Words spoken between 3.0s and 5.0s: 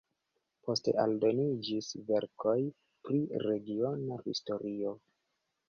pri regiona historio.